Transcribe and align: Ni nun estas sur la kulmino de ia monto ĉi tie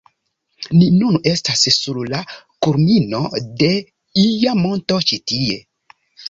Ni 0.77 0.85
nun 0.93 1.17
estas 1.31 1.61
sur 1.75 1.99
la 2.13 2.21
kulmino 2.67 3.21
de 3.61 3.69
ia 4.25 4.57
monto 4.63 4.99
ĉi 5.11 5.21
tie 5.33 5.61